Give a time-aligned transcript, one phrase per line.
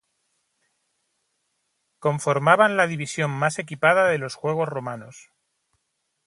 [1.99, 5.29] Conformaban la división más equipada de los juegos romanos.